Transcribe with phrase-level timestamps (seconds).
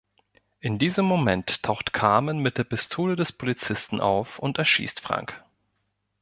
[0.59, 5.45] In diesem Moment taucht Carmen mit der Pistole des Polizisten auf und erschießt Frank.